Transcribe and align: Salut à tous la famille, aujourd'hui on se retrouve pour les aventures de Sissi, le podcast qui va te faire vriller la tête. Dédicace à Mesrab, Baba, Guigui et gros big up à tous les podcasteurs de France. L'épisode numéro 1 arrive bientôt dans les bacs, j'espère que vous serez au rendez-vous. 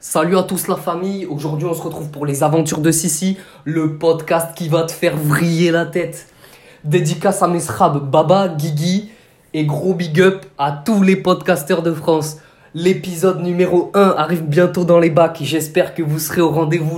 Salut 0.00 0.38
à 0.38 0.44
tous 0.44 0.68
la 0.68 0.76
famille, 0.76 1.26
aujourd'hui 1.26 1.66
on 1.66 1.74
se 1.74 1.82
retrouve 1.82 2.10
pour 2.10 2.24
les 2.24 2.44
aventures 2.44 2.78
de 2.78 2.92
Sissi, 2.92 3.36
le 3.64 3.98
podcast 3.98 4.56
qui 4.56 4.68
va 4.68 4.84
te 4.84 4.92
faire 4.92 5.16
vriller 5.16 5.72
la 5.72 5.86
tête. 5.86 6.28
Dédicace 6.84 7.42
à 7.42 7.48
Mesrab, 7.48 8.08
Baba, 8.08 8.46
Guigui 8.46 9.10
et 9.54 9.64
gros 9.64 9.94
big 9.94 10.20
up 10.20 10.46
à 10.56 10.70
tous 10.70 11.02
les 11.02 11.16
podcasteurs 11.16 11.82
de 11.82 11.92
France. 11.92 12.36
L'épisode 12.74 13.42
numéro 13.42 13.90
1 13.92 14.14
arrive 14.16 14.44
bientôt 14.44 14.84
dans 14.84 15.00
les 15.00 15.10
bacs, 15.10 15.38
j'espère 15.42 15.94
que 15.94 16.02
vous 16.04 16.20
serez 16.20 16.42
au 16.42 16.50
rendez-vous. 16.50 16.86